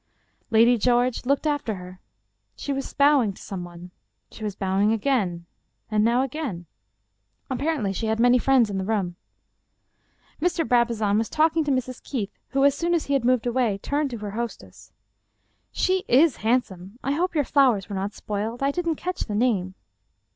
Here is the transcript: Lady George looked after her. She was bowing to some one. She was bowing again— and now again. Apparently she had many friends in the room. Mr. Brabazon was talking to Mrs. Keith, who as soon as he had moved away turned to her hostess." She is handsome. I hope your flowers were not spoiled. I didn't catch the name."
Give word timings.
Lady 0.49 0.79
George 0.79 1.27
looked 1.27 1.45
after 1.45 1.75
her. 1.75 1.99
She 2.55 2.73
was 2.73 2.91
bowing 2.91 3.33
to 3.33 3.41
some 3.43 3.63
one. 3.63 3.91
She 4.31 4.43
was 4.43 4.55
bowing 4.55 4.91
again— 4.91 5.45
and 5.91 6.03
now 6.03 6.23
again. 6.23 6.65
Apparently 7.51 7.93
she 7.93 8.07
had 8.07 8.19
many 8.19 8.39
friends 8.39 8.71
in 8.71 8.79
the 8.79 8.83
room. 8.83 9.15
Mr. 10.41 10.67
Brabazon 10.67 11.19
was 11.19 11.29
talking 11.29 11.63
to 11.65 11.71
Mrs. 11.71 12.01
Keith, 12.01 12.33
who 12.47 12.65
as 12.65 12.73
soon 12.73 12.95
as 12.95 13.05
he 13.05 13.13
had 13.13 13.23
moved 13.23 13.45
away 13.45 13.77
turned 13.77 14.09
to 14.09 14.17
her 14.17 14.31
hostess." 14.31 14.91
She 15.81 16.03
is 16.07 16.37
handsome. 16.37 16.97
I 17.03 17.11
hope 17.11 17.35
your 17.35 17.43
flowers 17.43 17.87
were 17.87 17.95
not 17.95 18.15
spoiled. 18.15 18.63
I 18.63 18.71
didn't 18.71 18.95
catch 18.95 19.25
the 19.25 19.35
name." 19.35 19.75